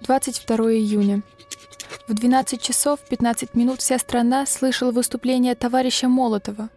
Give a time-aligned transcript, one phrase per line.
[0.00, 1.22] 22 июня.
[2.06, 6.70] В 12 часов 15 минут вся страна слышала выступление товарища Молотова.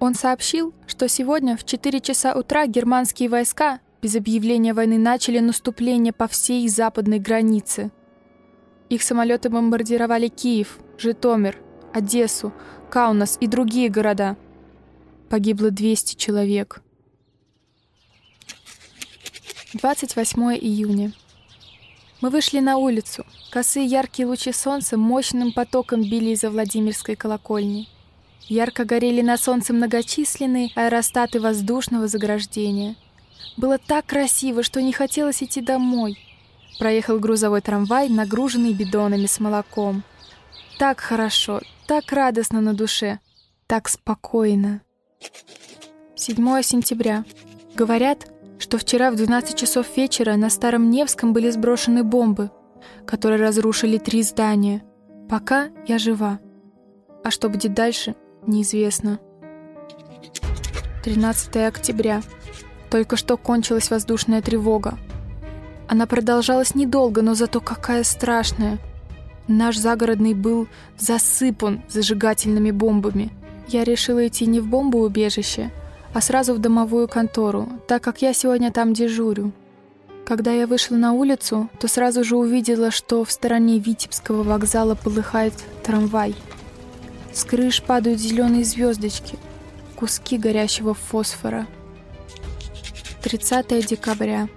[0.00, 6.12] Он сообщил, что сегодня в 4 часа утра германские войска без объявления войны начали наступление
[6.12, 7.92] по всей западной границе.
[8.88, 11.58] Их самолеты бомбардировали Киев, Житомир,
[11.92, 12.52] Одессу,
[12.90, 14.36] Каунас и другие города.
[15.28, 16.82] Погибло 200 человек.
[19.74, 21.12] 28 июня.
[22.22, 23.26] Мы вышли на улицу.
[23.50, 27.86] Косые яркие лучи солнца мощным потоком били из-за Владимирской колокольни.
[28.48, 32.96] Ярко горели на солнце многочисленные аэростаты воздушного заграждения.
[33.58, 36.18] Было так красиво, что не хотелось идти домой.
[36.78, 40.02] Проехал грузовой трамвай, нагруженный бидонами с молоком.
[40.78, 43.18] Так хорошо, так радостно на душе,
[43.66, 44.80] так спокойно.
[46.16, 47.24] 7 сентября.
[47.74, 48.28] Говорят,
[48.58, 52.50] что вчера в 12 часов вечера на Старом Невском были сброшены бомбы,
[53.06, 54.82] которые разрушили три здания.
[55.28, 56.40] Пока я жива.
[57.24, 58.14] А что будет дальше,
[58.46, 59.20] неизвестно.
[61.04, 62.22] 13 октября.
[62.90, 64.98] Только что кончилась воздушная тревога.
[65.86, 68.78] Она продолжалась недолго, но зато какая страшная.
[69.46, 73.30] Наш загородный был засыпан зажигательными бомбами.
[73.68, 75.70] Я решила идти не в бомбоубежище,
[76.14, 79.52] а сразу в домовую контору, так как я сегодня там дежурю.
[80.26, 85.54] Когда я вышла на улицу, то сразу же увидела, что в стороне Витебского вокзала полыхает
[85.82, 86.34] трамвай.
[87.32, 89.38] С крыш падают зеленые звездочки,
[89.96, 91.66] куски горящего фосфора.
[93.22, 94.48] 30 декабря.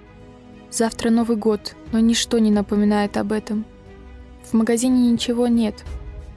[0.69, 3.65] Завтра Новый год, но ничто не напоминает об этом.
[4.43, 5.85] В магазине ничего нет,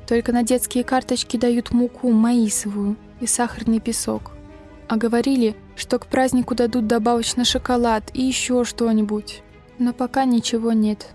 [0.06, 4.33] только на детские карточки дают муку маисовую и сахарный песок.
[4.88, 9.42] А говорили, что к празднику дадут добавочный шоколад и еще что-нибудь.
[9.78, 11.08] Но пока ничего нет.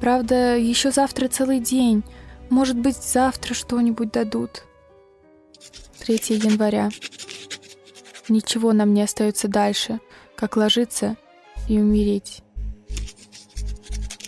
[0.00, 2.02] Правда, еще завтра целый день.
[2.50, 4.64] Может быть, завтра что-нибудь дадут.
[6.00, 6.90] 3 января.
[8.28, 10.00] Ничего нам не остается дальше,
[10.36, 11.16] как ложиться
[11.68, 12.42] и умереть.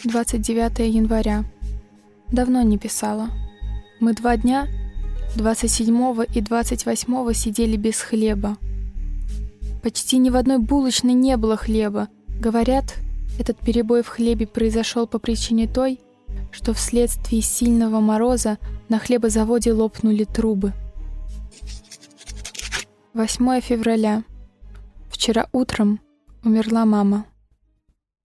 [0.04, 1.44] 29 января.
[2.30, 3.30] Давно не писала.
[4.00, 4.68] Мы два дня
[5.36, 8.56] 27 и 28 сидели без хлеба.
[9.82, 12.08] Почти ни в одной булочной не было хлеба.
[12.40, 12.94] Говорят,
[13.38, 16.00] этот перебой в хлебе произошел по причине той,
[16.52, 18.58] что вследствие сильного мороза
[18.88, 20.72] на хлебозаводе лопнули трубы.
[23.12, 24.22] 8 февраля.
[25.10, 26.00] Вчера утром
[26.44, 27.26] умерла мама.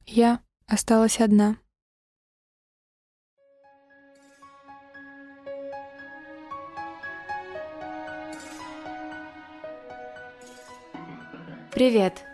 [0.06, 1.58] Я осталась одна.
[11.80, 12.26] Привет!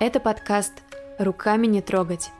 [0.00, 0.72] Это подкаст
[1.20, 2.30] «Руками не трогать».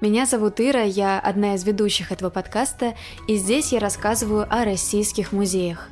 [0.00, 2.94] Меня зовут Ира, я одна из ведущих этого подкаста,
[3.28, 5.88] и здесь я рассказываю о российских музеях.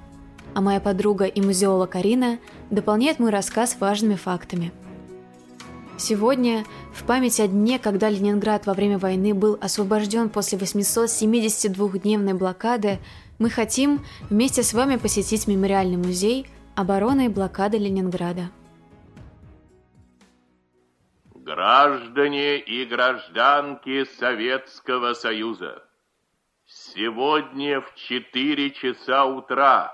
[0.54, 4.72] А моя подруга и музеолог Карина дополняет мой рассказ важными фактами.
[5.98, 12.98] Сегодня, в память о дне, когда Ленинград во время войны был освобожден после 872-дневной блокады,
[13.38, 18.50] мы хотим вместе с вами посетить мемориальный музей обороны и блокады Ленинграда–
[21.54, 25.82] Граждане и гражданки Советского Союза,
[26.64, 29.92] сегодня в 4 часа утра,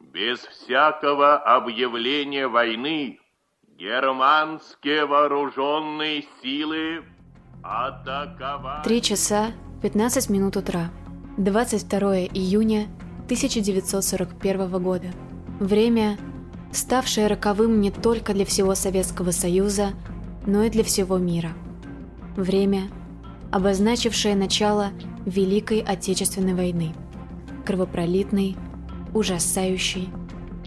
[0.00, 3.20] без всякого объявления войны,
[3.76, 7.04] германские вооруженные силы
[7.62, 8.84] атаковали...
[8.84, 9.52] 3 часа
[9.82, 10.90] 15 минут утра,
[11.36, 12.84] 22 июня
[13.26, 15.08] 1941 года.
[15.60, 16.16] Время
[16.72, 19.90] ставшее роковым не только для всего Советского Союза,
[20.46, 21.50] но и для всего мира.
[22.36, 22.84] Время,
[23.50, 24.90] обозначившее начало
[25.24, 26.94] Великой Отечественной войны,
[27.64, 28.56] кровопролитной,
[29.14, 30.08] ужасающей,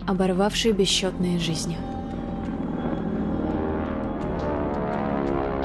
[0.07, 1.77] оборвавшей бесчетные жизни.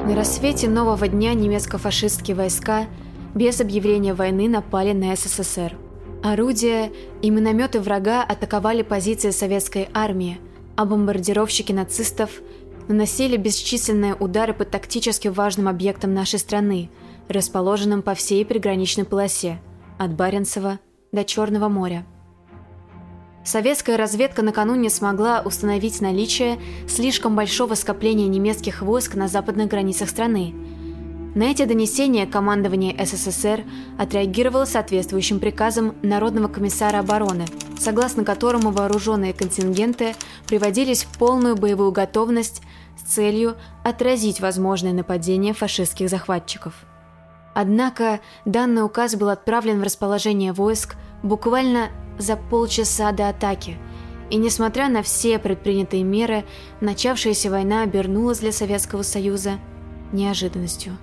[0.06, 2.86] На рассвете нового дня немецко-фашистские войска
[3.34, 5.76] без объявления войны напали на СССР–
[6.26, 6.90] Орудия
[7.22, 10.40] и минометы врага атаковали позиции советской армии,
[10.74, 12.40] а бомбардировщики нацистов
[12.88, 16.90] наносили бесчисленные удары по тактически важным объектам нашей страны,
[17.28, 19.60] расположенным по всей приграничной полосе,
[19.98, 20.80] от Баренцева
[21.12, 22.04] до Черного моря.
[23.44, 26.58] Советская разведка накануне смогла установить наличие
[26.88, 30.56] слишком большого скопления немецких войск на западных границах страны–
[31.36, 33.62] на эти донесения командование СССР
[33.98, 37.44] отреагировало соответствующим приказом Народного комиссара обороны,
[37.78, 40.14] согласно которому вооруженные контингенты
[40.46, 42.62] приводились в полную боевую готовность
[42.96, 46.72] с целью отразить возможное нападение фашистских захватчиков.
[47.54, 53.76] Однако данный указ был отправлен в расположение войск буквально за полчаса до атаки,
[54.30, 56.46] и несмотря на все предпринятые меры,
[56.80, 59.58] начавшаяся война обернулась для Советского Союза
[60.12, 60.96] неожиданностью.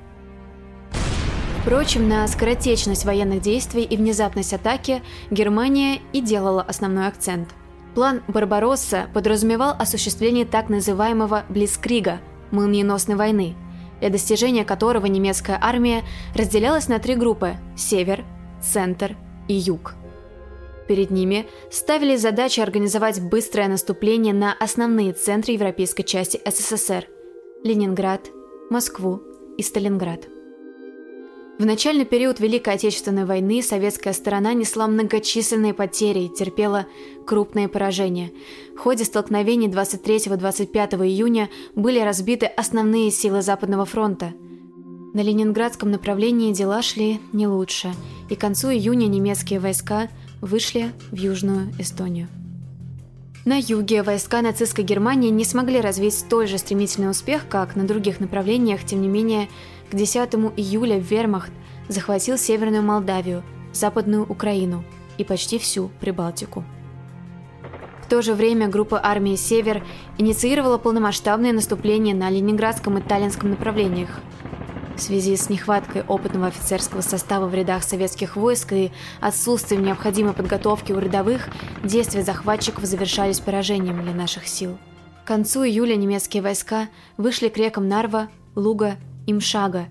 [1.64, 5.02] Впрочем, на скоротечность военных действий и внезапность атаки
[5.32, 7.52] Германия и делала основной акцент.
[7.96, 12.20] План «Барбаросса» подразумевал осуществление так называемого «Блицкрига»–
[12.52, 13.56] молниеносной войны,
[14.02, 16.04] для достижения которого немецкая армия
[16.36, 18.26] разделялась на три группы– север,
[18.62, 19.16] центр
[19.48, 19.96] и юг.
[20.90, 27.08] Перед ними ставили задачу организовать быстрое наступление на основные центры европейской части СССР–
[27.64, 28.28] Ленинград,
[28.70, 29.22] Москву
[29.58, 30.33] и Сталинград.
[31.60, 36.88] В начальный период Великой Отечественной войны советская сторона несла многочисленные потери и терпела
[37.28, 38.32] крупные поражения.
[38.76, 44.34] В ходе столкновений 23-25 июня были разбиты основные силы Западного фронта.
[45.14, 47.94] На Ленинградском направлении дела шли не лучше,
[48.32, 50.10] и к концу июня немецкие войска
[50.42, 52.30] вышли в Южную Эстонию.
[53.46, 58.20] На юге войска нацистской Германии не смогли развить столь же стремительный успех, как на других
[58.20, 59.50] направлениях, тем не менее–
[59.94, 61.52] к 10 июля Вермахт
[61.88, 63.44] захватил Северную Молдавию,
[63.74, 64.84] Западную Украину
[65.20, 66.64] и почти всю Прибалтику.
[68.02, 69.86] В то же время группа армии «Север»
[70.18, 74.10] инициировала полномасштабное наступление на Ленинградском и Таллинском направлениях.
[74.96, 78.92] В связи с нехваткой опытного офицерского состава в рядах советских войск и
[79.22, 81.50] отсутствием необходимой подготовки у рядовых,
[81.84, 84.80] действия захватчиков завершались поражением для наших сил.
[85.24, 89.88] К концу июля немецкие войска вышли к рекам Нарва, Луга Имшага.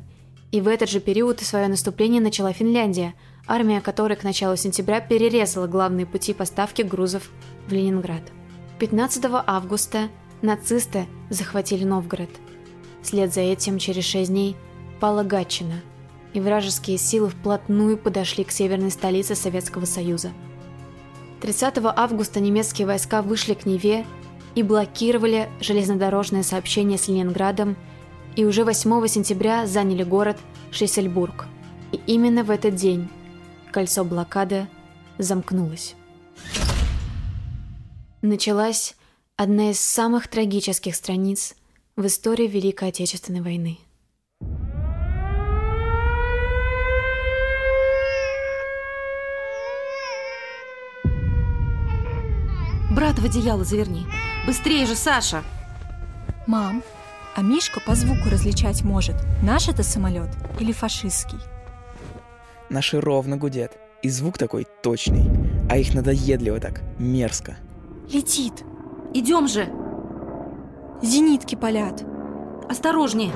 [0.50, 3.14] И в этот же период свое наступление начала Финляндия,
[3.46, 7.30] армия которой к началу сентября перерезала главные пути поставки грузов
[7.66, 8.22] в Ленинград.
[8.78, 10.08] 15 августа
[10.42, 12.30] нацисты захватили Новгород.
[13.02, 14.56] Вслед за этим, через шесть дней,
[15.00, 15.80] пала Гатчина,
[16.34, 20.32] и вражеские силы вплотную подошли к северной столице Советского Союза.
[21.40, 24.04] 30 августа немецкие войска вышли к Неве
[24.54, 27.76] и блокировали железнодорожное сообщение с Ленинградом
[28.36, 30.38] и уже 8 сентября заняли город
[30.70, 31.46] Шессельбург.
[31.92, 33.08] И именно в этот день
[33.70, 34.66] кольцо блокады
[35.18, 35.94] замкнулось.
[38.22, 38.94] Началась
[39.36, 41.54] одна из самых трагических страниц
[41.96, 43.78] в истории Великой Отечественной войны.
[52.90, 54.06] Брат в одеяло заверни.
[54.46, 55.42] Быстрее же, Саша!
[56.46, 56.82] Мам,
[57.34, 60.28] а Мишка по звуку различать может, наш это самолет
[60.60, 61.38] или фашистский.
[62.68, 65.30] Наши ровно гудят, и звук такой точный,
[65.70, 67.56] а их надоедливо так, мерзко.
[68.10, 68.64] Летит.
[69.14, 69.68] Идем же.
[71.02, 72.04] Зенитки палят.
[72.68, 73.32] Осторожнее.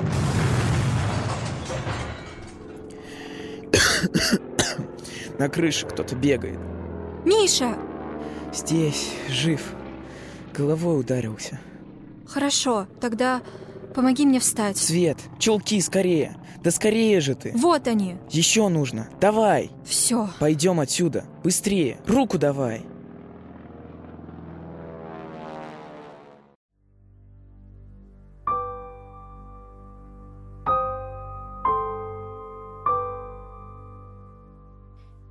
[5.37, 6.59] На крыше кто-то бегает.
[7.25, 7.77] Миша!
[8.53, 9.61] Здесь, жив.
[10.53, 11.59] Головой ударился.
[12.25, 13.41] Хорошо, тогда
[13.97, 14.77] Помоги мне встать.
[14.77, 16.37] Свет, чулки скорее.
[16.63, 17.51] Да скорее же ты.
[17.55, 18.17] Вот они.
[18.29, 19.09] Еще нужно.
[19.19, 19.71] Давай.
[19.85, 20.29] Все.
[20.39, 21.25] Пойдем отсюда.
[21.43, 21.97] Быстрее.
[22.05, 22.83] Руку давай.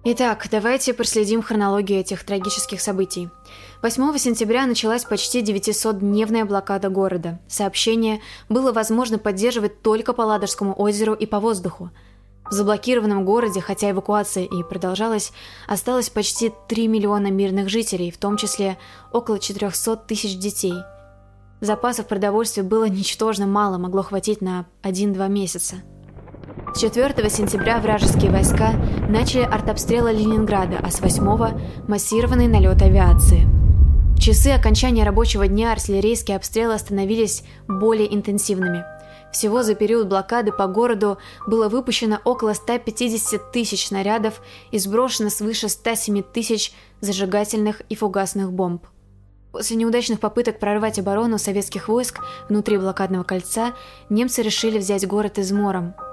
[0.09, 3.29] Итак, давайте проследим хронологию этих трагических событий.
[3.83, 7.41] 8 сентября началась почти 900-дневная блокада города.
[7.49, 11.91] Сообщение было возможно поддерживать только по Ладожскому озеру и по воздуху.
[12.49, 15.33] В заблокированном городе, хотя эвакуация и продолжалась,
[15.67, 18.79] осталось почти 3 миллиона мирных жителей, в том числе
[19.13, 20.75] около 400 тысяч детей.
[21.61, 25.83] Запасов продовольствия было ничтожно мало, могло хватить на 1-2 месяца.
[26.77, 28.75] С 4 сентября вражеские войска
[29.09, 33.49] начали артобстрелы Ленинграда, а с 8– массированный налет авиации.
[34.15, 38.85] В часы окончания рабочего дня артиллерийские обстрелы становились более интенсивными.
[39.33, 41.17] Всего за период блокады по городу
[41.47, 48.85] было выпущено около 150 тысяч снарядов и сброшено свыше 107 тысяч зажигательных и фугасных бомб.
[49.51, 53.73] После неудачных попыток прорвать оборону советских войск внутри блокадного кольца,
[54.11, 55.95] немцы решили взять город измором–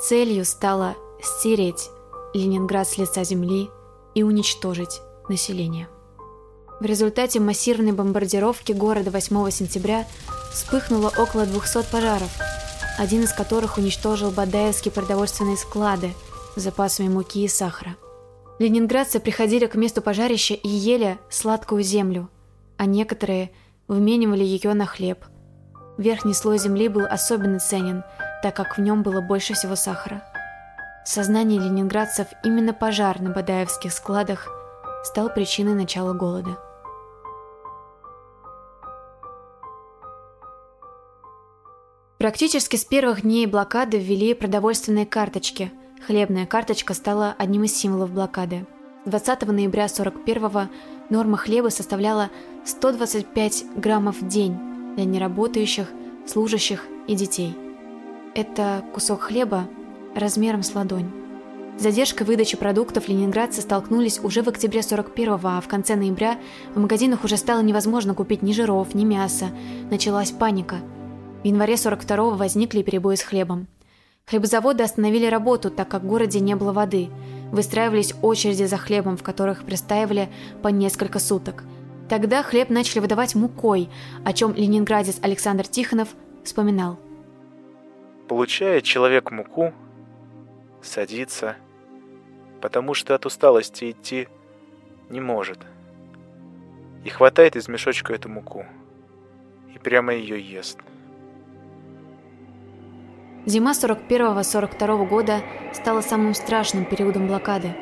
[0.00, 1.90] Целью стало стереть
[2.32, 3.68] Ленинград с лица земли
[4.14, 5.88] и уничтожить население.
[6.80, 10.06] В результате массированной бомбардировки города 8 сентября
[10.50, 12.30] вспыхнуло около 200 пожаров,
[12.98, 16.14] один из которых уничтожил Бадаевские продовольственные склады
[16.56, 17.96] с запасами муки и сахара.
[18.58, 22.30] Ленинградцы приходили к месту пожарища и ели сладкую землю,
[22.78, 23.50] а некоторые
[23.86, 25.26] вменивали ее на хлеб.
[25.98, 28.02] Верхний слой земли был особенно ценен,
[28.42, 30.22] так как в нем было больше всего сахара.
[31.04, 34.48] В сознании ленинградцев именно пожар на Бадаевских складах
[35.04, 36.58] стал причиной начала голода.
[42.18, 45.72] Практически с первых дней блокады ввели продовольственные карточки.
[46.06, 48.66] Хлебная карточка стала одним из символов блокады.
[49.06, 50.68] 20 ноября 41
[51.08, 52.28] норма хлеба составляла
[52.66, 54.58] 125 граммов в день
[54.96, 55.88] для неработающих,
[56.26, 57.56] служащих и детей.
[58.34, 59.68] Это кусок хлеба
[60.14, 61.10] размером с ладонь.
[61.78, 66.38] С задержкой выдачи продуктов ленинградцы столкнулись уже в октябре 41-го, а в конце ноября
[66.74, 69.50] в магазинах уже стало невозможно купить ни жиров, ни мяса.
[69.90, 70.76] Началась паника–
[71.42, 73.66] в январе 42-го возникли перебои с хлебом.
[74.26, 77.08] Хлебозаводы остановили работу, так как в городе не было воды.
[77.50, 80.28] Выстраивались очереди за хлебом, в которых пристаивали
[80.62, 81.64] по несколько суток.
[82.10, 83.88] Тогда хлеб начали выдавать мукой,
[84.22, 86.08] о чем ленинградец Александр Тихонов
[86.44, 86.98] вспоминал.
[88.30, 89.74] Получает человек муку,
[90.80, 91.56] садится,
[92.60, 94.28] потому что от усталости идти
[95.08, 95.58] не может.
[97.02, 98.64] И хватает из мешочка эту муку.
[99.74, 100.78] И прямо ее ест.
[103.46, 105.40] Зима 41-42 года
[105.72, 107.74] стала самым страшным периодом блокады.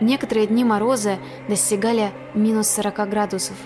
[0.00, 3.56] В некоторые дни морозы достигали минус 40 градусов,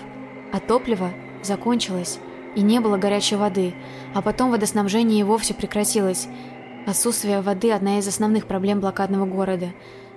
[0.53, 1.09] а топливо
[1.41, 2.19] закончилось,
[2.55, 3.73] и не было горячей воды,
[4.13, 6.27] а потом водоснабжение и вовсе прекратилось.
[6.85, 9.69] Отсутствие воды– одна из основных проблем блокадного города.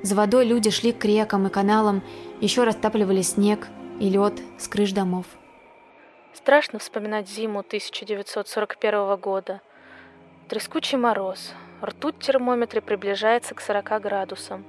[0.02, 2.02] За водой люди шли к рекам и каналам,
[2.40, 3.68] еще растапливали снег
[4.00, 5.26] и лед с крыш домов.
[6.32, 9.60] Страшно вспоминать зиму 1941 года–
[10.46, 11.54] Трескучий мороз.
[11.82, 14.62] Ртуть в термометре приближается к 40 градусам.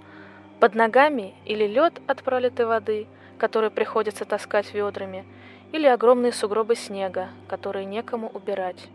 [0.61, 3.07] Под ногами или лед от пролитой воды,
[3.37, 5.25] который приходится таскать ведрами,
[5.71, 8.87] или огромные сугробы снега, которые некому убирать.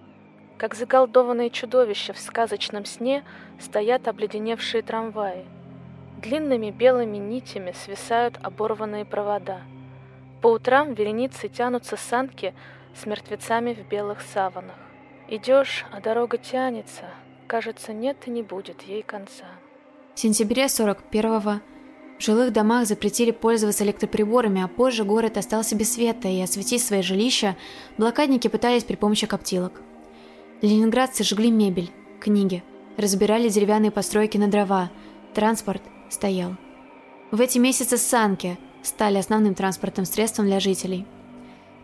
[0.58, 3.24] Как заколдованные чудовища в сказочном сне
[3.58, 5.44] стоят обледеневшие трамваи.
[6.18, 9.62] Длинными белыми нитями свисают оборванные провода.
[10.42, 12.54] По утрам вереницы тянутся санки
[12.94, 14.76] с мертвецами в белых саванах.
[15.28, 17.04] Идешь, а дорога тянется.
[17.46, 19.46] Кажется, нет и не будет ей конца.
[20.14, 21.60] В сентябре 41-го
[22.20, 27.00] в жилых домах запретили пользоваться электроприборами, а позже город остался без света, и осветить свои
[27.00, 27.56] жилища
[27.96, 29.80] блокадники пытались при помощи коптилок.
[30.60, 32.62] Ленинградцы жгли мебель, книги,
[32.98, 34.90] разбирали деревянные постройки на дрова,
[35.32, 36.56] транспорт стоял.
[37.30, 41.06] В эти месяцы санки стали основным транспортным средством для жителей.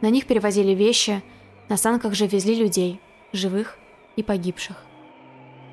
[0.02, 1.22] На них перевозили вещи,
[1.70, 3.00] на санках же везли людей–
[3.32, 3.78] живых
[4.16, 4.84] и погибших.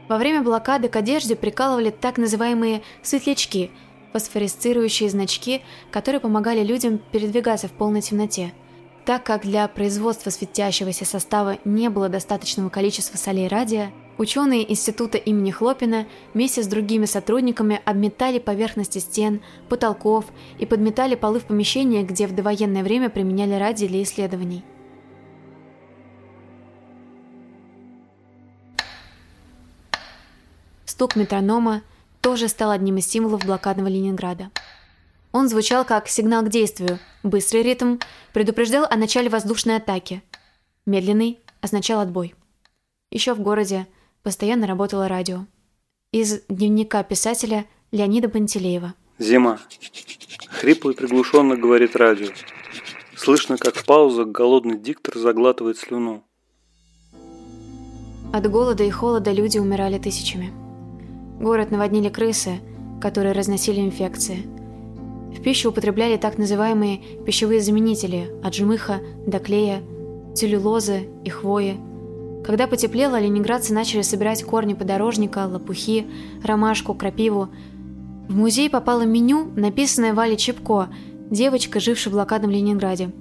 [0.08, 3.70] Во время блокады к одежде прикалывали так называемые «светлячки»–
[4.14, 8.54] фосфоресцирующие значки, которые помогали людям передвигаться в полной темноте.
[9.06, 15.52] Так как для производства светящегося состава не было достаточного количества солей радия, ученые института имени
[15.52, 20.26] Хлопина вместе с другими сотрудниками обметали поверхности стен, потолков
[20.58, 24.64] и подметали полы в помещениях, где в довоенное время применяли радий для исследований.
[30.86, 31.82] Стук метронома
[32.24, 34.50] тоже стал одним из символов блокадного Ленинграда.
[35.34, 37.98] Он звучал как сигнал к действию, быстрый ритм
[38.32, 40.24] предупреждал о начале воздушной атаки,
[40.86, 42.34] медленный означал отбой.
[43.12, 43.88] Еще в городе
[44.24, 45.46] постоянно работало радио.
[46.14, 48.94] Из дневника писателя Леонида Пантелеева.
[49.20, 49.60] Зима.
[50.50, 52.30] Хрипло и приглушенно говорит радио.
[53.18, 56.24] Слышно, как в паузах голодный диктор заглатывает слюну.
[58.32, 60.63] От голода и холода люди умирали тысячами.
[61.44, 62.62] Город наводнили крысы,
[63.02, 64.46] которые разносили инфекции.
[65.38, 69.82] В пищу употребляли так называемые пищевые заменители от жмыха до клея,
[70.34, 71.76] целлюлозы и хвои.
[72.46, 76.08] Когда потеплело, ленинградцы начали собирать корни подорожника, лопухи,
[76.46, 77.50] ромашку, крапиву.
[78.30, 80.88] В музей попало меню, написанное Валей Чепко,
[81.30, 83.12] девочка, жившая в блокадном Ленинграде.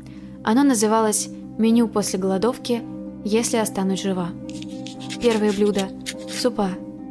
[0.45, 2.83] Оно называлось «Меню после голодовки,
[3.25, 4.29] если останусь жива».
[5.21, 5.89] Первое блюдо–
[6.31, 6.69] супа,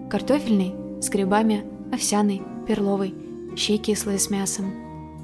[0.10, 3.14] картофельный, с грибами, овсяный, перловый,
[3.58, 4.72] щи кислые с мясом.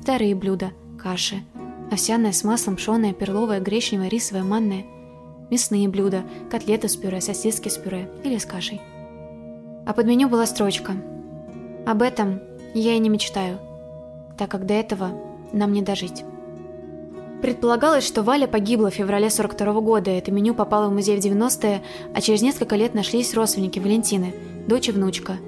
[0.02, 1.44] Вторые блюда– каши,
[1.92, 4.86] овсяная с маслом, пшеная, перловая, гречневая, рисовая, манная.
[5.52, 8.82] Мясные блюда– котлеты с пюре, сосиски с пюре или с кашей.
[9.86, 10.94] А под меню была строчка.
[11.86, 12.42] Об этом
[12.74, 13.60] я и не мечтаю,
[14.38, 15.12] так как до этого
[15.54, 16.26] нам не дожить.
[17.42, 20.10] Предполагалось, что Валя погибла в феврале 42 -го года.
[20.10, 24.34] Это меню попало в музей в 90-е, а через несколько лет нашлись родственники Валентины,
[24.68, 25.38] дочь и внучка–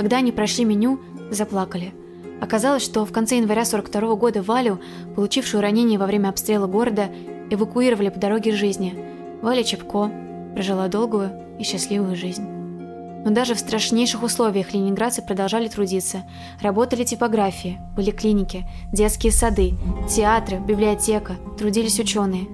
[0.00, 0.98] когда они прошли меню,
[1.30, 1.92] заплакали.
[2.40, 4.80] Оказалось, что в конце января 42 года Валю,
[5.14, 7.10] получившую ранение во время обстрела города,
[7.50, 8.94] эвакуировали по дороге жизни.
[9.42, 10.10] Валя Чепко,
[10.54, 12.48] прожила долгую и счастливую жизнь.
[12.48, 16.22] Но даже в страшнейших условиях ленинградцы продолжали трудиться.
[16.62, 18.64] Работали типографии, были клиники,
[18.94, 19.74] детские сады,
[20.08, 22.48] театры, библиотека, трудились ученые.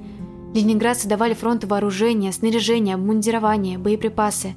[0.52, 4.56] Ленинградцы давали фронту вооружение, снаряжение, обмундирование, боеприпасы.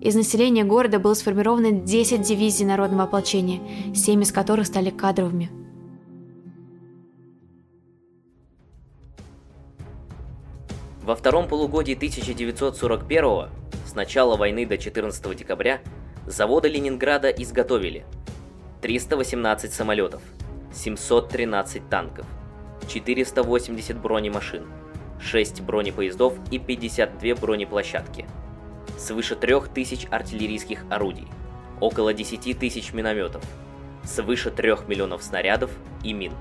[0.00, 3.60] Из населения города было сформировано 10 дивизий народного ополчения,
[3.94, 5.50] 7 из которых стали кадровыми.
[11.02, 13.48] Во втором полугодии 1941
[13.86, 15.80] с начала войны до 14 декабря
[16.26, 18.04] заводы Ленинграда изготовили
[18.82, 20.22] 318 самолетов,
[20.72, 22.26] 713 танков,
[22.86, 24.64] 480 бронемашин,
[25.18, 28.26] 6 бронепоездов и 52 бронеплощадки,
[29.08, 31.26] свыше 3000 артиллерийских орудий,
[31.80, 33.42] около 10 тысяч минометов,
[34.04, 35.70] свыше 3 миллионов снарядов
[36.04, 36.32] и мин.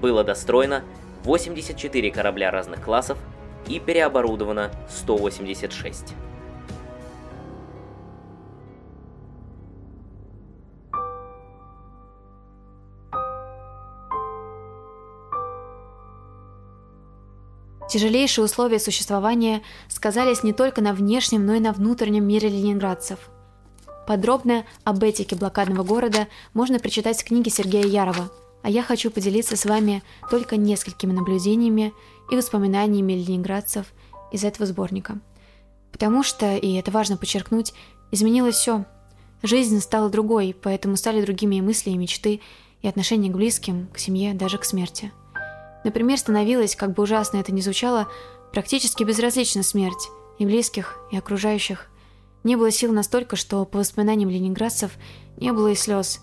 [0.00, 0.84] Было достроено
[1.24, 3.18] 84 корабля разных классов
[3.66, 6.14] и переоборудовано 186.
[17.94, 23.30] Тяжелейшие условия существования сказались не только на внешнем, но и на внутреннем мире ленинградцев.
[24.08, 28.32] Подробно об этике блокадного города можно прочитать в книге Сергея Ярова,
[28.64, 31.92] а я хочу поделиться с вами только несколькими наблюдениями
[32.32, 33.86] и воспоминаниями ленинградцев
[34.32, 35.20] из этого сборника.
[35.92, 37.74] Потому что, и это важно подчеркнуть,
[38.10, 38.86] изменилось все.
[39.44, 42.40] Жизнь стала другой, поэтому стали другими и мысли, и мечты,
[42.82, 45.12] и отношения к близким, к семье, даже к смерти–
[45.84, 48.08] Например, становилось, как бы ужасно это ни звучало,
[48.52, 51.86] практически безразлична смерть и близких, и окружающих.
[52.42, 54.92] Не было сил настолько, что, по воспоминаниям ленинградцев,
[55.36, 56.20] не было и слез.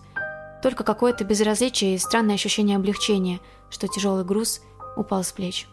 [0.62, 4.62] Только какое-то безразличие и странное ощущение облегчения, что тяжелый груз
[4.95, 5.67] упал с плеч.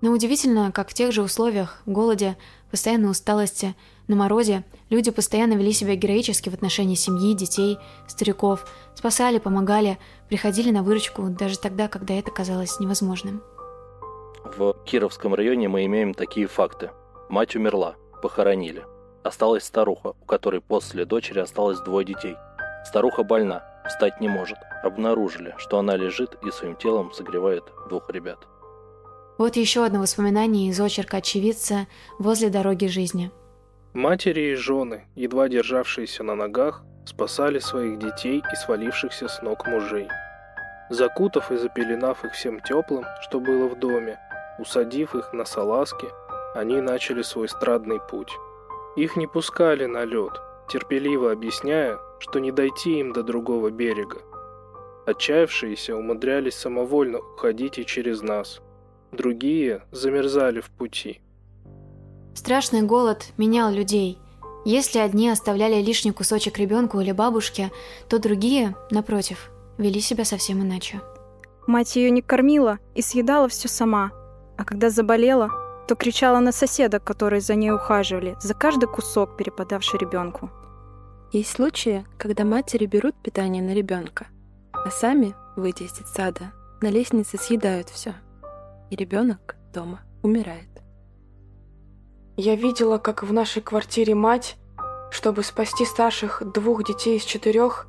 [0.00, 2.36] Но удивительно, как в тех же условиях, голоде,
[2.70, 3.74] постоянной усталости,
[4.08, 10.70] на морозе, люди постоянно вели себя героически в отношении семьи, детей, стариков, спасали, помогали, приходили
[10.70, 13.42] на выручку даже тогда, когда это казалось невозможным.
[14.56, 16.90] В Кировском районе мы имеем такие факты.
[17.28, 18.84] Мать умерла, похоронили.
[19.24, 22.36] Осталась старуха, у которой после дочери осталось двое детей.
[22.84, 24.58] Старуха больна, встать не может.
[24.84, 28.38] Обнаружили, что она лежит и своим телом согревает двух ребят.
[29.38, 31.88] Вот еще одно воспоминание из очерка очевидца
[32.18, 33.32] возле дороги жизни.
[33.96, 40.06] Матери и жены, едва державшиеся на ногах, спасали своих детей и свалившихся с ног мужей.
[40.90, 44.18] Закутав и запеленав их всем теплым, что было в доме,
[44.58, 46.08] усадив их на салазки,
[46.54, 48.32] они начали свой страдный путь.
[48.96, 54.18] Их не пускали на лед, терпеливо объясняя, что не дойти им до другого берега.
[55.06, 58.60] Отчаявшиеся умудрялись самовольно уходить и через нас–
[59.12, 61.22] другие замерзали в пути.
[62.36, 64.18] Страшный голод менял людей.
[64.66, 67.72] Если одни оставляли лишний кусочек ребенку или бабушке,
[68.08, 71.00] то другие, напротив, вели себя совсем иначе.
[71.66, 74.12] Мать ее не кормила и съедала все сама,
[74.58, 75.50] а когда заболела,
[75.88, 80.50] то кричала на соседа, которые за ней ухаживали, за каждый кусок, перепадавший ребенку.
[81.32, 84.26] Есть случаи, когда матери берут питание на ребенка,
[84.72, 88.14] а сами, выйдя из сада, на лестнице съедают все
[88.90, 90.75] и ребенок дома умирает.
[92.36, 94.56] Я видела, как в нашей квартире мать,
[95.10, 97.86] чтобы спасти старших двух детей из четырех,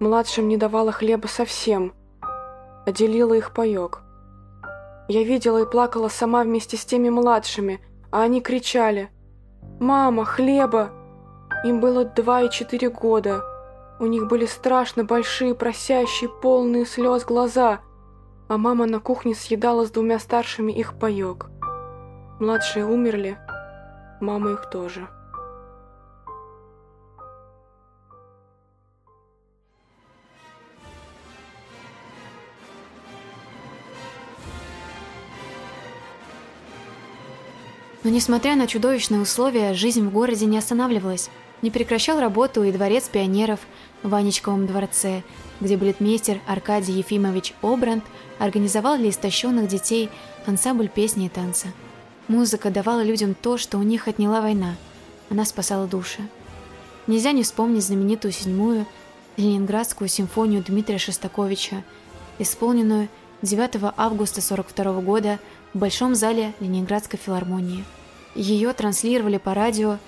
[0.00, 4.02] младшим не давала хлеба совсем, а делила их паёк.
[5.08, 7.80] Я видела и плакала сама вместе с теми младшими,
[8.10, 9.10] а они кричали
[9.80, 10.90] «Мама, хлеба!»
[11.64, 13.42] Им было два и четыре года.
[13.98, 17.80] У них были страшно большие, просящие, полные слез глаза–
[18.48, 21.50] а мама на кухне съедала с двумя старшими их паёк.
[22.38, 23.38] Младшие умерли,
[24.20, 25.08] мама их тоже.
[38.06, 41.28] Но несмотря на чудовищные условия, жизнь в городе не останавливалась.
[41.60, 43.58] Не прекращал работу и дворец пионеров
[44.04, 45.24] в Ванечковом дворце,
[45.60, 48.04] где балетмейстер Аркадий Ефимович Обранд
[48.38, 50.08] организовал для истощенных детей
[50.46, 51.66] ансамбль песни и танца.
[52.28, 54.74] Музыка давала людям то, что у них отняла война.
[55.30, 56.28] Она спасала души.
[57.06, 58.84] Нельзя не вспомнить знаменитую седьмую
[59.36, 61.84] Ленинградскую симфонию Дмитрия Шостаковича,
[62.40, 63.08] исполненную
[63.42, 65.38] 9 августа 1942 года
[65.72, 67.84] в Большом зале Ленинградской филармонии.
[68.34, 69.98] Ее транслировали по радио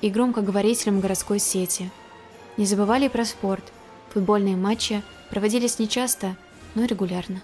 [0.00, 1.90] и громкоговорителям городской сети.
[2.56, 3.64] Не забывали про спорт.
[4.14, 6.36] Футбольные матчи проводились нечасто,
[6.74, 7.40] но регулярно.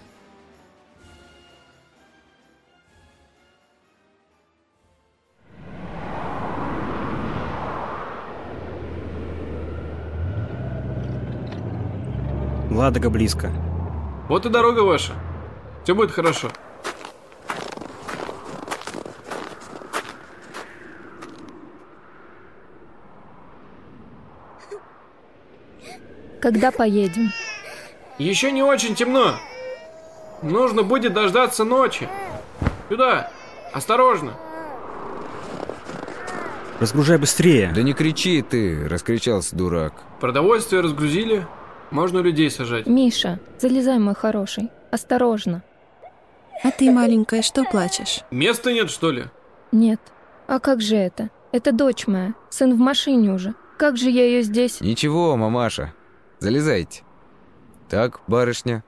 [12.85, 13.49] Ладога близко.
[14.29, 15.13] Вот и дорога ваша.
[15.83, 16.49] Все будет хорошо.
[26.39, 27.31] Когда поедем?
[28.19, 29.33] Еще не очень темно.
[30.43, 32.07] Нужно будет дождаться ночи.
[32.87, 33.31] Сюда.
[33.73, 34.33] Осторожно.
[36.79, 37.71] Разгружай быстрее.
[37.73, 40.03] Да не кричи ты, раскричался дурак.
[40.19, 41.47] Продовольствие разгрузили.
[41.91, 42.87] Можно людей сажать.
[42.87, 44.69] Миша, залезай, мой хороший.
[44.91, 45.63] Осторожно.
[46.63, 48.21] А ты, маленькая, что плачешь?
[48.31, 49.25] Места нет, что ли?
[49.71, 49.99] Нет.
[50.47, 51.29] А как же это?
[51.51, 52.33] Это дочь моя.
[52.49, 53.55] Сын в машине уже.
[53.77, 54.81] Как же я ее здесь...
[54.81, 55.93] Ничего, мамаша.
[56.39, 57.03] Залезайте.
[57.89, 58.83] Так, барышня,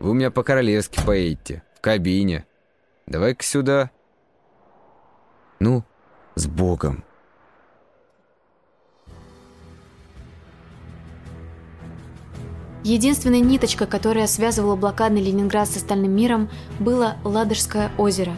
[0.00, 1.62] вы у меня по-королевски поедете.
[1.76, 2.46] В кабине.
[3.06, 3.90] Давай-ка сюда.
[5.60, 5.84] Ну,
[6.34, 7.04] с Богом.
[12.84, 18.34] Единственной ниточкой, которая связывала блокадный Ленинград с остальным миром, было Ладожское озеро.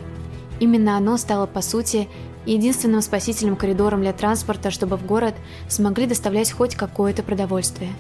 [0.60, 2.08] Именно оно стало, по сути,
[2.46, 5.34] единственным спасительным коридором для транспорта, чтобы в город
[5.68, 7.90] смогли доставлять хоть какое-то продовольствие.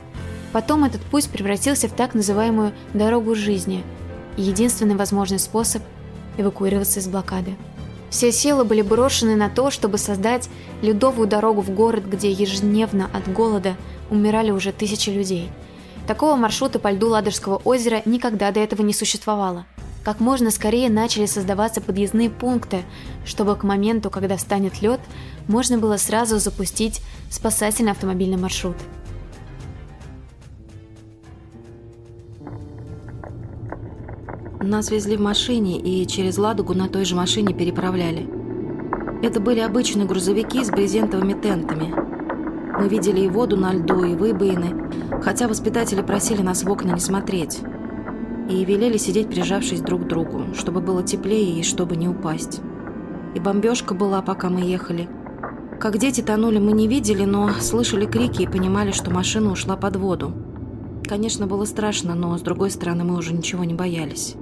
[0.52, 3.82] Потом этот путь превратился в так называемую «дорогу жизни»–
[4.36, 5.82] единственный возможный способ
[6.38, 7.56] эвакуироваться из блокады.
[8.08, 10.48] Все силы были брошены на то, чтобы создать
[10.80, 13.74] ледовую дорогу в город, где ежедневно от голода
[14.10, 15.50] умирали уже тысячи людей–
[16.06, 19.66] Такого маршрута по льду Ладожского озера никогда до этого не существовало.
[20.04, 22.84] Как можно скорее начали создаваться подъездные пункты,
[23.24, 25.00] чтобы к моменту, когда встанет лед,
[25.48, 28.76] можно было сразу запустить спасательный автомобильный маршрут.
[34.60, 38.28] Нас везли в машине и через Ладогу на той же машине переправляли.
[39.24, 42.15] Это были обычные грузовики с брезентовыми тентами.
[42.78, 44.90] Мы видели и воду на льду, и выбоины,
[45.22, 47.60] хотя воспитатели просили нас в окна не смотреть.
[48.50, 52.60] И велели сидеть, прижавшись друг к другу, чтобы было теплее и чтобы не упасть.
[53.34, 55.08] И бомбежка была, пока мы ехали.
[55.80, 59.96] Как дети тонули, мы не видели, но слышали крики и понимали, что машина ушла под
[59.96, 60.32] воду.
[61.08, 64.34] Конечно, было страшно, но, с другой стороны, мы уже ничего не боялись.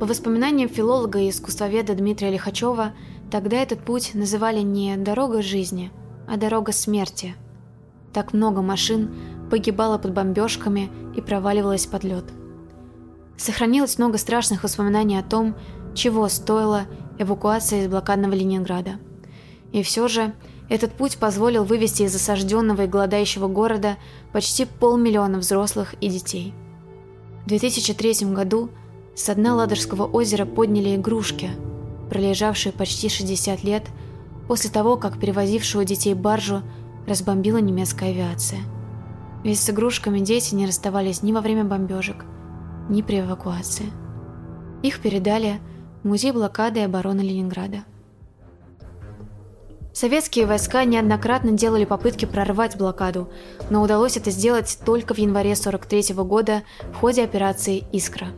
[0.00, 2.92] По воспоминаниям филолога и искусствоведа Дмитрия Лихачева,
[3.30, 5.90] тогда этот путь называли не «дорога жизни»,
[6.26, 7.34] а дорога смерти.
[8.12, 9.14] Так много машин
[9.50, 12.24] погибало под бомбежками и проваливалось под лед.
[13.36, 15.54] Сохранилось много страшных воспоминаний о том,
[15.94, 16.86] чего стоила
[17.18, 18.98] эвакуация из блокадного Ленинграда.
[19.72, 20.32] И все же
[20.68, 23.96] этот путь позволил вывести из осажденного и голодающего города
[24.32, 26.54] почти полмиллиона взрослых и детей.
[27.44, 28.70] В 2003 году
[29.14, 31.50] с дна Ладожского озера подняли игрушки,
[32.10, 33.84] пролежавшие почти 60 лет–
[34.48, 36.62] после того, как перевозившую детей баржу
[37.06, 38.60] разбомбила немецкая авиация.
[39.44, 42.24] Ведь с игрушками дети не расставались ни во время бомбежек,
[42.88, 43.86] ни при эвакуации.
[44.82, 45.60] Их передали
[46.02, 47.84] в Музей блокады и обороны Ленинграда.
[49.92, 53.30] Советские войска неоднократно делали попытки прорвать блокаду,
[53.70, 58.28] но удалось это сделать только в январе 43 года в ходе операции «Искра».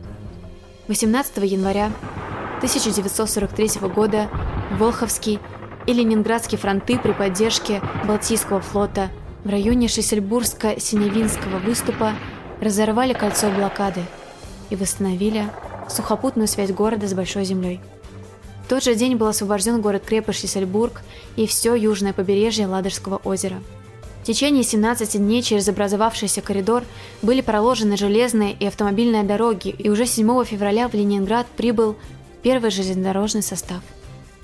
[0.87, 1.91] 18 января
[2.59, 4.29] 1943 года
[4.79, 5.39] Волховский
[5.89, 9.09] и Ленинградские фронты при поддержке Балтийского флота
[9.43, 12.13] в районе Шессельбургско-Синявинского выступа
[12.61, 14.01] разорвали кольцо блокады
[14.69, 15.49] и восстановили
[15.89, 17.81] сухопутную связь города с Большой землей.
[18.65, 21.01] В тот же день был освобожден город-крепость Шессельбург
[21.35, 23.59] и все южное побережье Ладожского озера.
[24.21, 26.83] В течение 17 дней через образовавшийся коридор
[27.23, 31.95] были проложены железные и автомобильные дороги, и уже 7 февраля в Ленинград прибыл
[32.43, 33.81] первый железнодорожный состав–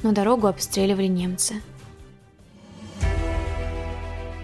[0.05, 1.55] но дорогу обстреливали немцы.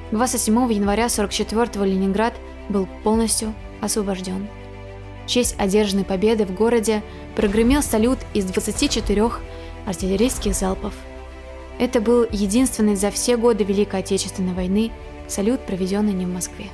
[0.10, 2.34] 27 января 44-го Ленинград
[2.68, 4.48] был полностью освобожден.
[5.24, 7.04] В честь одержанной победы в городе
[7.36, 9.30] прогремел салют из 24
[9.86, 10.96] артиллерийских залпов.
[11.78, 14.92] Это был единственный за все годы Великой Отечественной войны
[15.28, 16.70] салют, проведенный не в Москве.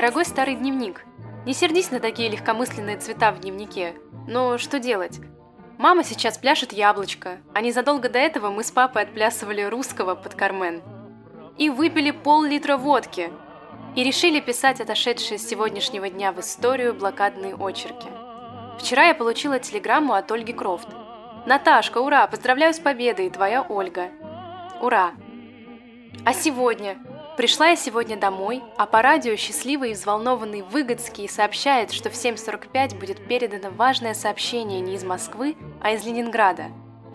[0.00, 1.04] Дорогой старый дневник,
[1.44, 3.96] не сердись на такие легкомысленные цвета в дневнике.
[4.26, 5.20] Но что делать?
[5.76, 10.82] Мама сейчас пляшет яблочко, а незадолго до этого мы с папой отплясывали русского под Кармен.
[11.58, 13.30] И выпили пол-литра водки.
[13.94, 18.08] И решили писать отошедшие с сегодняшнего дня в историю блокадные очерки.
[18.78, 20.88] Вчера я получила телеграмму от Ольги Крофт.
[21.44, 22.26] «Наташка, ура!
[22.26, 24.08] Поздравляю с победой, твоя Ольга!»
[24.80, 25.10] Ура!
[26.24, 26.96] А сегодня?
[27.36, 32.98] Пришла я сегодня домой, а по радио счастливый и взволнованный Выгодский сообщает, что в 7.45
[32.98, 36.66] будет передано важное сообщение не из Москвы, а из Ленинграда.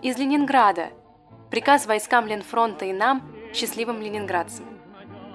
[0.02, 0.88] Из Ленинграда.
[1.50, 3.22] Приказ войскам Ленфронта и нам,
[3.54, 4.66] счастливым ленинградцам.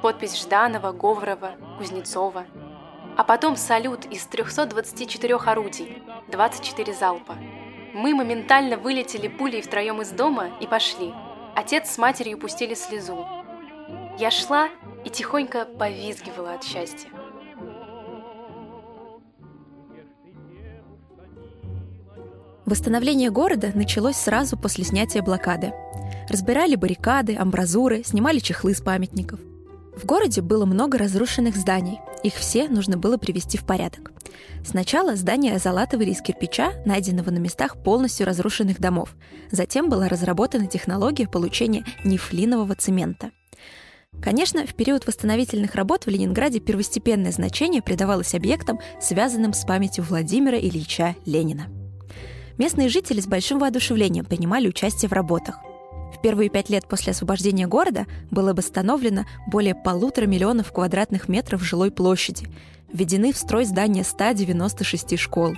[0.02, 2.46] Подпись Жданова, Говорова, Кузнецова.
[3.18, 7.36] А потом салют из 324 орудий, 24 залпа.
[7.94, 11.14] Мы моментально вылетели пулей втроем из дома и пошли.
[11.56, 13.28] Отец с матерью пустили слезу.
[14.22, 14.70] Я шла
[15.04, 17.10] и тихонько повизгивала от счастья.
[22.68, 25.74] Восстановление города началось сразу после снятия блокады.
[26.30, 29.40] Разбирали баррикады, амбразуры, снимали чехлы с памятников.
[29.98, 32.00] В городе было много разрушенных зданий.
[32.22, 34.12] Их все нужно было привести в порядок.
[34.64, 39.16] Сначала здания залатывали из кирпича, найденного на местах полностью разрушенных домов.
[39.50, 43.32] Затем была разработана технология получения нефлинового цемента.
[44.22, 50.60] Конечно, в период восстановительных работ в Ленинграде первостепенное значение придавалось объектам, связанным с памятью Владимира
[50.60, 51.70] Ильича Ленина.
[52.60, 55.60] Местные жители с большим воодушевлением принимали участие в работах.
[56.16, 61.90] В первые пять лет после освобождения города было восстановлено более полутора миллионов квадратных метров жилой
[61.90, 62.48] площади,
[62.94, 65.56] введены в строй здания 196 школ.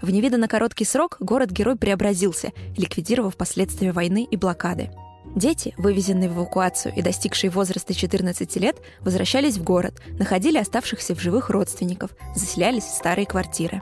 [0.00, 4.90] В невиданно короткий срок город-герой преобразился, ликвидировав последствия войны и блокады.
[5.36, 11.20] Дети, вывезенные в эвакуацию и достигшие возраста 14 лет, возвращались в город, находили оставшихся в
[11.20, 13.80] живых родственников, заселялись в старые квартиры.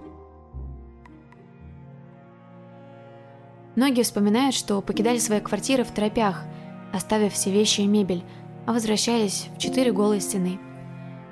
[3.77, 6.45] Многие вспоминают, что покидали свои квартиры в тропях,
[6.93, 8.25] оставив все вещи и мебель,
[8.67, 10.59] а возвращались в четыре голые стены.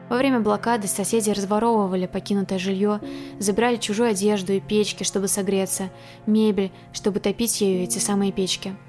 [0.09, 3.01] Во время блокады соседи разворовывали покинутое жилье,
[3.39, 5.91] забирали чужую одежду и печки, чтобы согреться,
[6.27, 8.75] мебель, чтобы топить ею эти самые печки–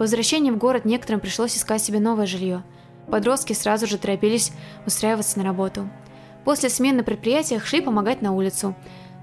[0.00, 2.62] по возвращении в город некоторым пришлось искать себе новое жилье.
[3.10, 4.50] Подростки сразу же торопились
[4.86, 5.90] устраиваться на работу.
[6.42, 8.74] После смен на предприятиях шли помогать на улицу.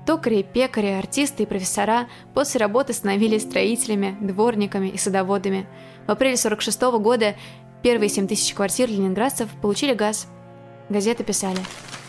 [0.05, 5.65] Токари, пекари, артисты и профессора после работы становились строителями, дворниками и садоводами.
[6.05, 7.33] В апреле 46 -го года
[7.81, 10.27] первые 7 тысяч квартир ленинградцев получили газ.
[10.89, 11.57] Газеты писали–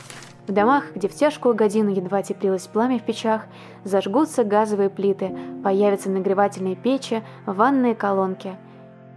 [0.48, 3.46] в домах, где в тяжкую годину едва теплилось пламя в печах,
[3.84, 8.56] зажгутся газовые плиты, появятся нагревательные печи, ванные колонки.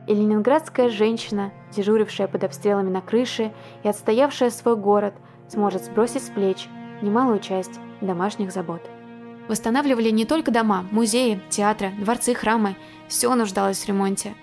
[0.08, 5.14] И ленинградская женщина, дежурившая под обстрелами на крыше и отстоявшая свой город,
[5.48, 6.68] сможет сбросить с плеч
[7.02, 8.82] немалую часть домашних забот.
[9.48, 12.76] Восстанавливали не только дома, музеи, театры, дворцы, храмы.
[13.08, 14.34] Все нуждалось в ремонте.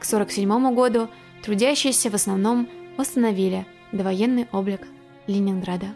[0.00, 1.08] К 1947 году
[1.42, 4.82] трудящиеся в основном восстановили довоенный облик
[5.26, 5.86] Ленинграда.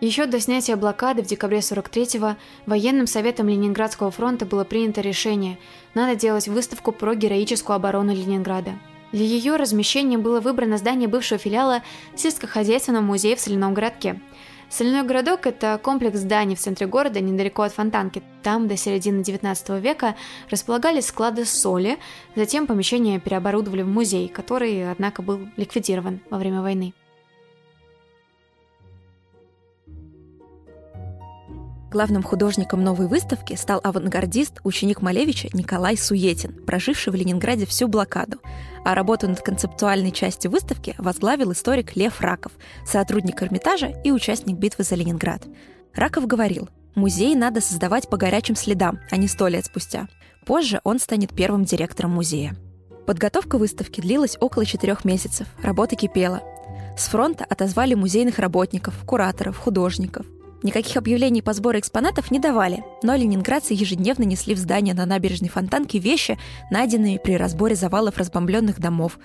[0.00, 5.58] Еще до снятия блокады в декабре 43-го военным советом Ленинградского фронта было принято решение–
[5.94, 8.78] надо делать выставку про героическую оборону Ленинграда.
[9.10, 11.82] Для ее размещения было выбрано здание бывшего филиала
[12.14, 14.20] сельскохозяйственного музея в Соляном городке.
[14.70, 18.22] Соляной городок– это комплекс зданий в центре города, недалеко от Фонтанки.
[18.44, 20.14] Там до середины 19 века
[20.50, 21.98] располагались склады соли,
[22.36, 26.92] затем помещение переоборудовали в музей, который, однако, был ликвидирован во время войны.
[31.90, 38.38] Главным художником новой выставки стал авангардист, ученик Малевича Николай Суетин, проживший в Ленинграде всю блокаду.
[38.84, 42.52] А работу над концептуальной частью выставки возглавил историк Лев Раков,
[42.84, 45.46] сотрудник Эрмитажа и участник битвы за Ленинград.
[45.94, 50.08] Раков говорил, музей надо создавать по горячим следам, а не сто лет спустя.
[50.44, 52.54] Позже он станет первым директором музея.
[53.06, 56.42] Подготовка выставки длилась около четырех месяцев, работа кипела.
[56.98, 60.26] С фронта отозвали музейных работников, кураторов, художников.
[60.62, 65.48] Никаких объявлений по сбору экспонатов не давали, но ленинградцы ежедневно несли в здание на набережной
[65.48, 66.36] Фонтанки вещи,
[66.70, 69.18] найденные при разборе завалов разбомбленных домов,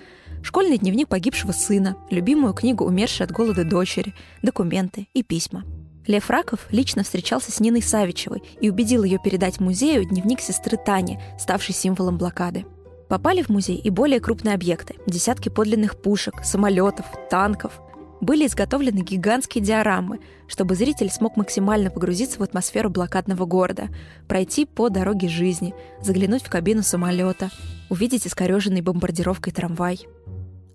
[0.44, 5.64] школьный дневник погибшего сына, любимую книгу умершей от голода дочери, документы и письма.
[6.06, 11.18] Лев Раков лично встречался с Ниной Савичевой и убедил ее передать музею дневник сестры Тани,
[11.40, 12.66] ставший символом блокады.
[13.10, 17.82] Попали в музей и более крупные объекты– десятки подлинных пушек, самолетов, танков–
[18.24, 23.90] были изготовлены гигантские диорамы, чтобы зритель смог максимально погрузиться в атмосферу блокадного города,
[24.28, 27.50] пройти по дороге жизни, заглянуть в кабину самолета,
[27.90, 30.08] увидеть искореженный бомбардировкой трамвай.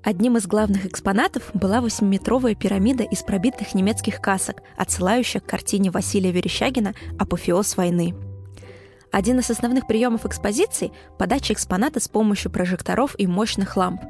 [0.05, 6.31] Одним из главных экспонатов была восьмиметровая пирамида из пробитых немецких касок, отсылающая к картине Василия
[6.31, 8.15] Верещагина «Апофеоз войны».
[9.11, 14.03] Один из основных приемов экспозиции– подача экспоната с помощью прожекторов и мощных ламп.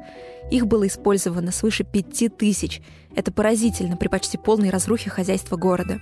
[0.51, 2.81] Их было использовано свыше пяти тысяч.
[3.15, 6.01] Это поразительно при почти полной разрухе хозяйства города.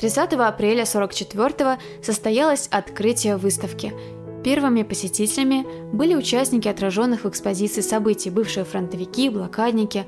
[0.00, 3.92] Тридцатого апреля 44-го состоялось открытие выставки.
[4.42, 10.06] Первыми посетителями были участники отраженных в экспозиции событий, бывшие фронтовики, блокадники.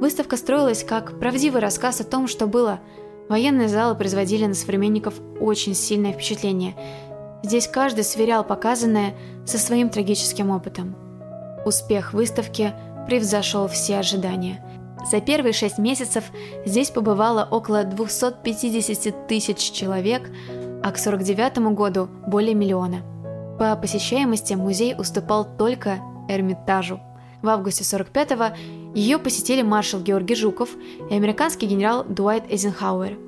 [0.00, 2.80] Выставка строилась как правдивый рассказ о том, что было.
[3.28, 6.74] Военные залы производили на современников очень сильное впечатление.
[7.42, 10.96] Здесь каждый сверял показанное со своим трагическим опытом.
[11.64, 12.72] Успех выставки
[13.06, 14.62] превзошел все ожидания.
[15.10, 16.24] За первые шесть месяцев
[16.64, 20.30] здесь побывало около 250 тысяч человек,
[20.82, 23.02] а к 49 году более миллиона.
[23.58, 27.00] По посещаемости музей уступал только Эрмитажу.
[27.42, 28.56] В августе 45-го
[28.94, 30.70] ее посетили маршал Георгий Жуков
[31.10, 33.18] и американский генерал Дуайт Эйзенхауэр.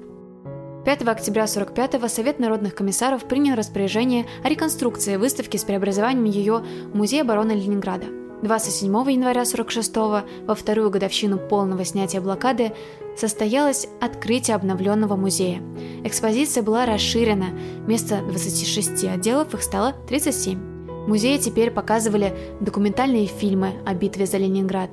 [0.85, 6.97] 5 октября 45-го Совет народных комиссаров принял распоряжение о реконструкции выставки с преобразованием ее в
[6.97, 8.07] Музей обороны Ленинграда–
[8.43, 12.73] 27 января 46-го, во вторую годовщину полного снятия блокады,
[13.17, 15.61] состоялось открытие обновленного музея.
[16.05, 17.49] Экспозиция была расширена,
[17.85, 20.78] вместо 26 отделов их стало 37.
[21.09, 24.91] Музее теперь показывали документальные фильмы о битве за Ленинград,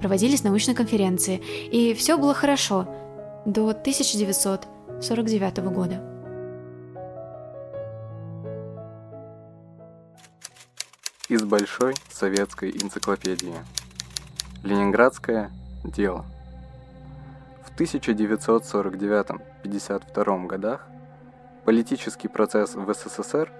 [0.00, 1.42] проводились научные конференции,
[1.72, 2.86] и все было хорошо
[3.44, 6.00] до 1949 года.
[11.28, 13.56] Из Большой советской энциклопедии.
[14.62, 15.50] Ленинградское
[15.82, 16.24] дело.
[17.64, 20.86] В 1949-52 годах
[21.64, 23.50] политический процесс в СССР,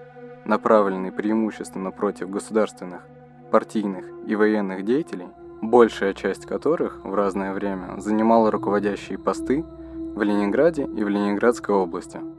[0.49, 3.01] направленный преимущественно против государственных,
[3.51, 5.27] партийных и военных деятелей,
[5.61, 12.19] большая часть которых в разное время занимала руководящие посты в Ленинграде и в Ленинградской области–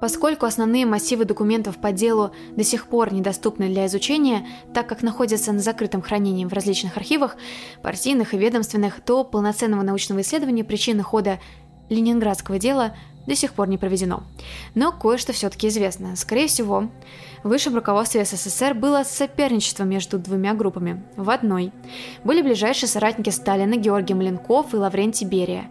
[0.00, 5.52] Поскольку основные массивы документов по делу до сих пор недоступны для изучения, так как находятся
[5.52, 7.36] на закрытом хранении в различных архивах,
[7.82, 11.38] партийных и ведомственных, то полноценного научного исследования причины хода
[11.90, 12.94] ленинградского дела
[13.26, 14.22] до сих пор не проведено.
[14.74, 16.16] Но кое-что все-таки известно.
[16.16, 16.88] Скорее всего,
[17.42, 21.02] в высшем руководстве СССР было соперничество между двумя группами.
[21.16, 21.72] В одной
[22.24, 25.70] были ближайшие соратники Сталина Георгий Маленков и Лаврентий Берия.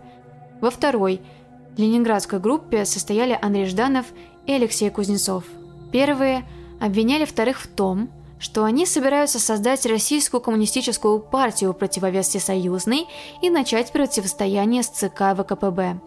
[0.62, 1.22] Во второй–
[1.80, 4.08] ленинградской группе состояли Андрей Жданов
[4.46, 5.46] и Алексей Кузнецов.
[5.92, 6.44] Первые
[6.80, 13.08] обвиняли вторых в том, что они собираются создать российскую коммунистическую партию в противовес всесоюзной
[13.42, 16.00] и начать противостояние с ЦК ВКПБ.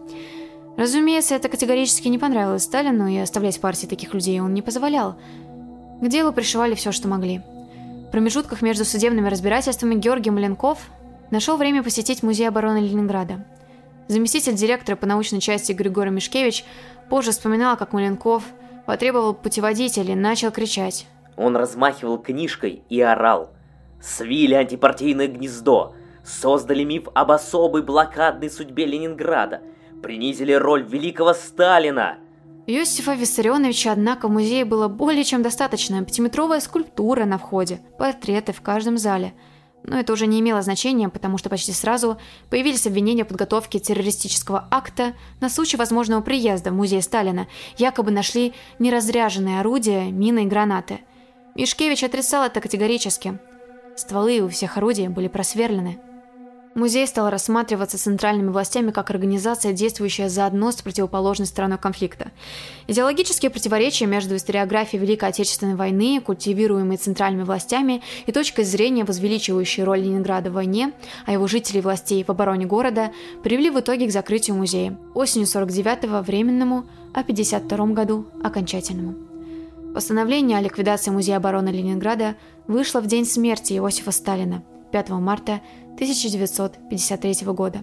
[0.77, 5.15] Разумеется, это категорически не понравилось Сталину, и оставлять партии таких людей он не позволял.
[6.03, 7.39] К делу пришивали все, что могли.
[7.39, 10.77] В промежутках между судебными разбирательствами Георгий Маленков
[11.31, 13.45] нашел время посетить Музей обороны Ленинграда–
[14.07, 16.65] Заместитель директора по научной части Григорий Мишкевич
[17.09, 18.43] позже вспоминал, как Маленков
[18.85, 21.07] потребовал путеводитель и начал кричать.
[21.37, 23.51] Он размахивал книжкой и орал.
[24.01, 25.95] «Свили антипартийное гнездо!
[26.25, 29.61] Создали миф об особой блокадной судьбе Ленинграда!
[30.01, 32.17] Принизили роль великого Сталина!»
[32.65, 36.03] Иосифа Виссарионовича, однако, в музее было более чем достаточно.
[36.03, 39.33] Пятиметровая скульптура на входе, портреты в каждом зале–
[39.83, 42.17] но это уже не имело значения, потому что почти сразу
[42.49, 47.47] появились обвинения в подготовке террористического акта на случай возможного приезда в музей Сталина.
[47.77, 51.01] Якобы нашли неразряженные орудия, мины и гранаты.
[51.55, 53.39] Мишкевич отрицал это категорически.
[53.95, 55.99] Стволы у всех орудий были просверлены.
[56.75, 62.31] Музей стал рассматриваться центральными властями как организация, действующая заодно с противоположной стороной конфликта.
[62.87, 69.99] Идеологические противоречия между историографией Великой Отечественной войны, культивируемой центральными властями, и точкой зрения, возвеличивающей роль
[69.99, 70.93] Ленинграда в войне,
[71.27, 73.11] а его жителей властей в обороне города,
[73.43, 74.97] привели в итоге к закрытию музея.
[75.13, 79.15] Осенью 49-го временному, а в 52 году окончательному.
[79.93, 85.61] Постановление о ликвидации Музея обороны Ленинграда вышло в день смерти Иосифа Сталина, 5 марта
[85.95, 87.79] 1953 года.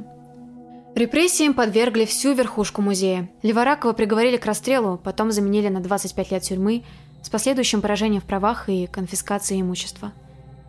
[0.97, 3.31] Репрессиям подвергли всю верхушку музея.
[3.43, 6.83] Леворакова приговорили к расстрелу, потом заменили на 25 лет тюрьмы
[7.23, 10.13] с последующим поражением в правах и конфискацией имущества.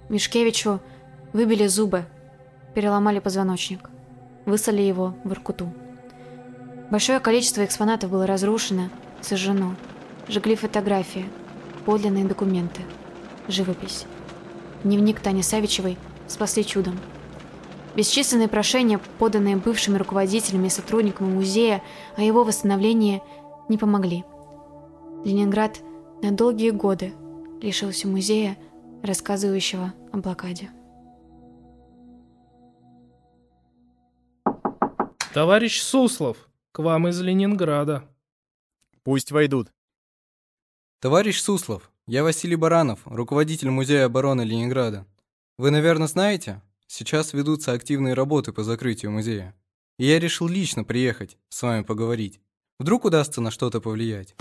[0.10, 0.80] Мишкевичу
[1.34, 2.06] выбили зубы,
[2.76, 3.90] переломали позвоночник,
[4.46, 5.74] выслали его в Иркуту.
[6.92, 8.90] Большое количество экспонатов было разрушено,
[9.22, 9.76] сожжено.
[10.28, 11.26] Жгли фотографии,
[11.86, 12.82] подлинные документы,
[13.48, 14.06] живопись.
[14.84, 17.00] Дневник Тани Савичевой спасли чудом–
[17.96, 21.84] Бесчисленные прошения, поданные бывшими руководителями и сотрудниками музея
[22.16, 23.22] о его восстановлении,
[23.68, 24.24] не помогли.
[25.26, 25.80] Ленинград
[26.22, 27.14] на долгие годы
[27.62, 28.58] лишился музея,
[29.04, 30.70] рассказывающего о блокаде.
[35.34, 38.04] Товарищ Суслов, к вам из Ленинграда.
[39.04, 39.72] Пусть войдут.
[41.00, 45.08] Товарищ Суслов, я Василий Баранов, руководитель Музея обороны Ленинграда.
[45.58, 46.62] Вы, наверное, знаете,
[46.94, 49.56] Сейчас ведутся активные работы по закрытию музея.
[49.98, 52.42] И я решил лично приехать, с вами поговорить.
[52.80, 54.36] Вдруг удастся на что-то повлиять.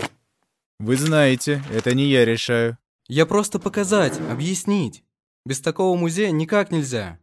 [0.77, 2.77] Вы знаете, это не я решаю.
[3.07, 5.05] Я просто показать, объяснить.
[5.45, 7.19] Без такого музея никак нельзя.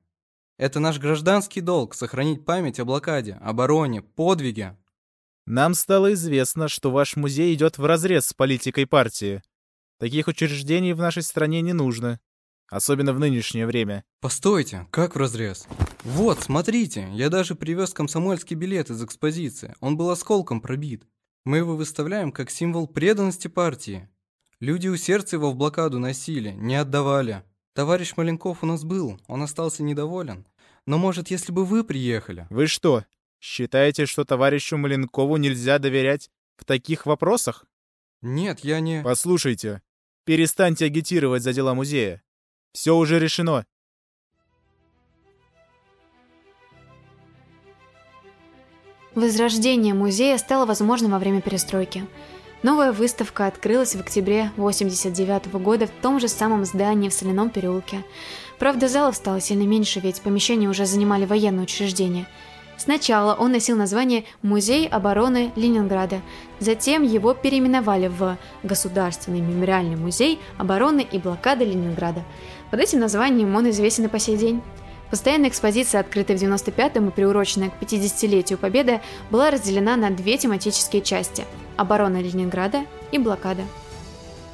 [0.56, 4.78] Это наш гражданский долг– сохранить память о блокаде, обороне, подвиге.
[5.44, 9.42] Нам стало известно, что ваш музей идет вразрез с политикой партии.
[9.98, 12.18] Таких учреждений в нашей стране не нужно.
[12.68, 14.04] Особенно в нынешнее время.
[14.20, 15.66] Постойте, как вразрез?
[16.04, 19.74] Вот, смотрите, я даже привез комсомольский билет из экспозиции.
[19.80, 21.04] Он был осколком пробит.
[21.44, 24.08] Мы его выставляем как символ преданности партии.
[24.60, 27.42] Люди у сердца его в блокаду носили, не отдавали.
[27.74, 30.46] Товарищ Маленков у нас был, он остался недоволен.
[30.84, 32.46] Но, может, если бы вы приехали...
[32.50, 33.04] Вы что,
[33.40, 37.64] считаете, что товарищу Маленкову нельзя доверять в таких вопросах?
[38.20, 39.02] Нет, я не...
[39.02, 39.80] Послушайте,
[40.24, 42.22] перестаньте агитировать за дела музея.
[42.78, 43.64] Все уже решено.
[49.16, 52.06] Возрождение музея стало возможным во время перестройки.
[52.62, 58.04] Новая выставка открылась в октябре 1989 года в том же самом здании в Соляном переулке.
[58.60, 62.28] Правда, залов стало сильно меньше, ведь помещения уже занимали военные учреждения.
[62.78, 66.20] Сначала он носил название «Музей обороны Ленинграда»,
[66.60, 72.22] затем его переименовали в Государственный мемориальный музей обороны и блокады Ленинграда.
[72.70, 74.62] Под этим названием он известен и по сей день.
[75.10, 79.00] Постоянная экспозиция, открытая в 95-м и приуроченная к 50-летию Победы,
[79.30, 81.44] была разделена на две тематические части–
[81.76, 83.62] оборона Ленинграда и блокада.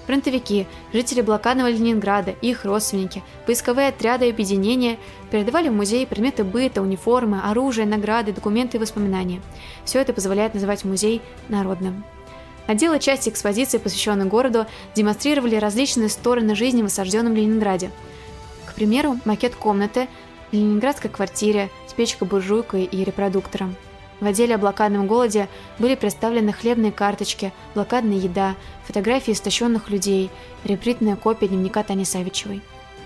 [0.07, 4.99] Фронтовики, жители блокадного Ленинграда и их родственники, поисковые отряды и объединения
[5.31, 9.41] передавали в музей предметы быта, униформы, оружие, награды, документы и воспоминания.
[9.85, 12.05] Все это позволяет называть музей народным.
[12.67, 17.91] Отделы части экспозиции, посвященные городу, демонстрировали различные стороны жизни в осажденном Ленинграде.
[18.67, 20.09] К примеру, макет комнаты
[20.53, 23.77] ленинградской квартире с печкой-буржуйкой и репродуктором–
[24.21, 25.49] в отделе о блокадном голоде
[25.79, 28.55] были представлены хлебные карточки, блокадная еда,
[28.87, 30.31] фотографии истощенных людей,
[30.65, 32.63] репритная копия дневника Тани Савичевой.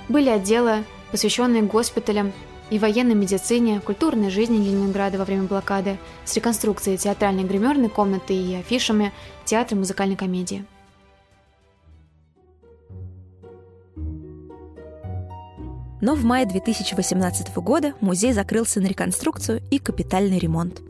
[0.09, 2.33] Были отделы, посвященные госпиталям
[2.71, 8.55] и военной медицине, культурной жизни Ленинграда во время блокады, с реконструкцией театральной гримерной комнаты и
[8.55, 9.12] афишами
[9.45, 10.64] театра музыкальной комедии.
[16.01, 20.81] Но в мае 2018 года музей закрылся на реконструкцию и капитальный ремонт.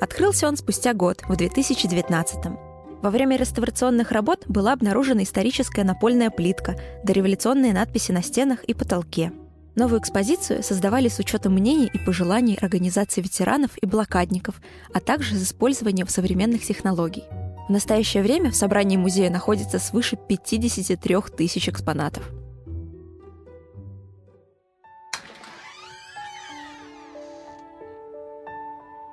[0.00, 2.58] Открылся он спустя год, в 2019 -м.
[3.00, 9.32] Во время реставрационных работ была обнаружена историческая напольная плитка, дореволюционные надписи на стенах и потолке.
[9.78, 14.60] Новую экспозицию создавали с учетом мнений и пожеланий организаций ветеранов и блокадников,
[14.92, 17.22] а также с использованием современных технологий.
[17.68, 22.28] В настоящее время в собрании музея находится свыше 53 тысяч экспонатов.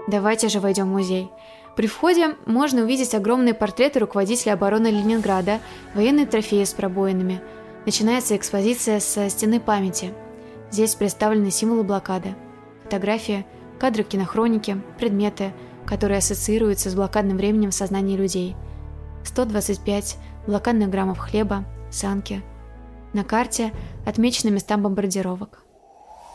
[0.08, 1.30] Давайте же войдем в музей.
[1.76, 5.60] При входе можно увидеть огромные портреты руководителя обороны Ленинграда,
[5.94, 7.40] военные трофеи с пробоинами.
[7.86, 10.12] Начинается экспозиция со стены памяти.
[10.76, 12.36] Здесь представлены символы блокады.
[12.84, 13.46] Фотографии,
[13.80, 15.54] кадры кинохроники, предметы,
[15.86, 18.58] которые ассоциируются с блокадным временем в сознании людей.
[19.24, 20.18] 125
[20.48, 22.44] блокадных граммов хлеба, санки.
[23.14, 23.72] На карте
[24.06, 25.64] отмечены места бомбардировок.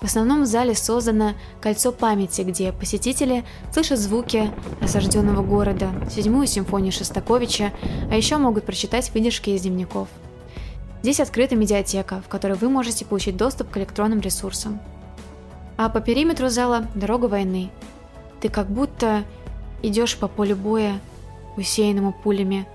[0.00, 6.92] В основном в зале создано кольцо памяти, где посетители слышат звуки осажденного города, седьмую симфонию
[6.92, 7.74] Шостаковича,
[8.10, 10.08] а еще могут прочитать выдержки из дневников.
[11.02, 14.80] Здесь открыта медиатека, в которой вы можете получить доступ к электронным ресурсам.
[15.76, 17.70] А по периметру зала дорога войны.
[18.40, 19.24] Ты как будто
[19.82, 21.00] идешь по полю боя,
[21.56, 22.66] усеянному пулями,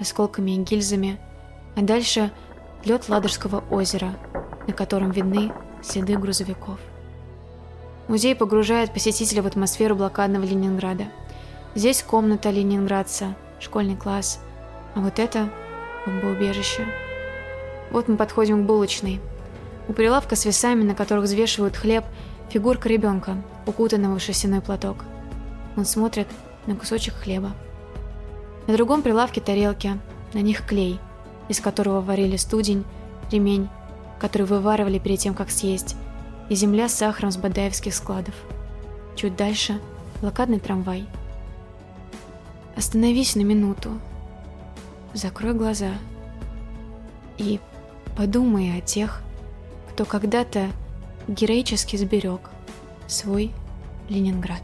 [0.00, 1.18] осколками и гильзами,
[1.76, 2.30] а дальше
[2.84, 4.14] лед Ладожского озера,
[4.66, 6.78] на котором видны следы грузовиков.
[8.08, 11.04] Музей погружает посетителя в атмосферу блокадного Ленинграда.
[11.74, 14.40] Здесь комната ленинградца, школьный класс,
[14.94, 15.50] а вот это
[16.06, 16.86] бомбоубежище.
[17.90, 19.20] Вот мы подходим к булочной.
[19.88, 22.04] У прилавка с весами, на которых взвешивают хлеб,
[22.48, 25.04] фигурка ребенка, укутанного в шерстяной платок.
[25.76, 26.28] Он смотрит
[26.66, 27.52] на кусочек хлеба.
[28.66, 29.98] На другом прилавке тарелки,
[30.32, 30.98] на них клей,
[31.48, 32.84] из которого варили студень,
[33.30, 33.68] ремень
[34.24, 35.96] который вываривали перед тем, как съесть,
[36.48, 38.34] и земля с сахаром с бадаевских складов.
[39.16, 39.78] Чуть дальше–
[40.22, 41.06] блокадный трамвай.
[42.74, 43.90] Остановись на минуту,
[45.12, 45.90] закрой глаза
[47.36, 47.60] и
[48.16, 49.22] подумай о тех,
[49.90, 50.68] кто когда-то
[51.28, 52.50] героически сберег
[53.06, 53.52] свой
[54.08, 54.62] Ленинград.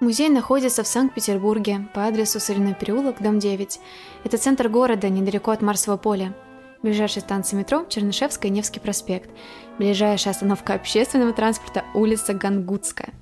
[0.00, 3.80] Музей находится в Санкт-Петербурге по адресу Соляной переулок, дом 9.
[4.22, 6.34] Это центр города, недалеко от Марсового поля.
[6.82, 9.30] Ближайшая станция метро– Чернышевская, Невский проспект.
[9.78, 13.12] Ближайшая остановка общественного транспорта– улица Гангутская.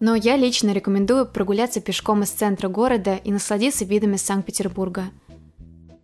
[0.00, 5.04] Но я лично рекомендую прогуляться пешком из центра города и насладиться видами Санкт-Петербурга.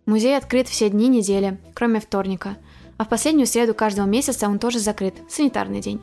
[0.05, 2.57] Музей открыт все дни недели, кроме вторника.
[2.97, 6.01] А в последнюю среду каждого месяца он тоже закрыт– санитарный день.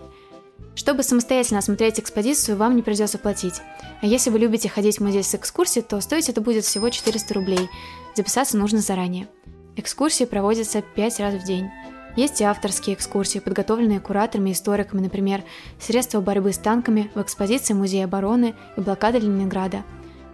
[0.75, 3.61] Чтобы самостоятельно осмотреть экспозицию, вам не придется платить.
[4.01, 7.35] А если вы любите ходить в музей с экскурсией, то стоить это будет всего 400
[7.35, 7.69] рублей.
[8.17, 9.29] Записаться нужно заранее.
[9.75, 11.71] Экскурсии проводятся 5 раз в день.
[12.15, 15.45] Есть и авторские экскурсии, подготовленные кураторами и историками, например,
[15.81, 19.83] «Средства борьбы с танками» в экспозиции Музея обороны и блокада Ленинграда,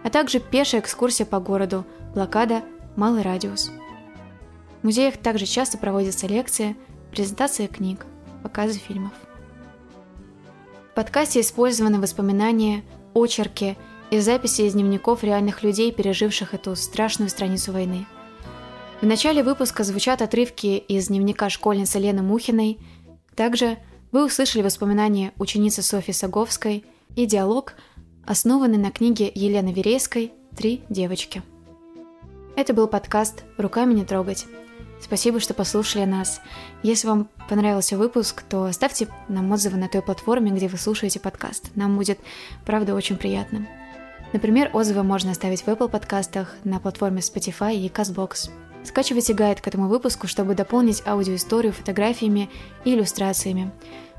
[0.03, 2.63] а также пешая экскурсия по городу, блокада
[2.97, 3.71] «Малый радиус».
[4.81, 6.75] В музеях также часто проводятся лекции,
[7.11, 8.05] презентации книг,
[8.43, 9.13] показы фильмов.
[10.91, 12.83] В подкасте использованы воспоминания,
[13.13, 13.77] очерки
[14.11, 18.05] и записи из дневников реальных людей, переживших эту страшную страницу войны–
[19.01, 22.79] в начале выпуска звучат отрывки из дневника школьницы Лены Мухиной.
[23.33, 23.77] Также
[24.11, 26.83] вы услышали воспоминания ученицы Софьи Саговской
[27.15, 27.75] и диалог,
[28.25, 31.43] основанный на книге Елены Верейской «Три девочки».
[32.57, 34.47] Это был подкаст «Руками не трогать».
[34.99, 36.41] Спасибо, что послушали нас.
[36.83, 41.71] Если вам понравился выпуск, то оставьте нам отзывы на той платформе, где вы слушаете подкаст.
[41.75, 42.19] Нам будет,
[42.65, 43.65] правда, очень приятно.
[44.33, 48.49] Например, отзывы можно оставить в Apple подкастах, на платформе Spotify и CastBox.
[48.83, 52.49] Скачивайте гайд к этому выпуску, чтобы дополнить аудиоисторию фотографиями
[52.85, 53.71] и иллюстрациями.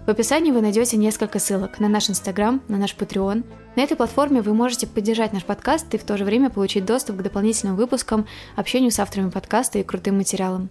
[0.06, 3.44] В описании вы найдете несколько ссылок на наш Инстаграм, на наш Patreon.
[3.76, 7.18] На этой платформе вы можете поддержать наш подкаст и в то же время получить доступ
[7.18, 10.68] к дополнительным выпускам, общению с авторами подкаста и крутым материалам.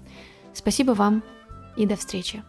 [0.53, 1.23] Спасибо вам
[1.77, 2.43] и до встречи.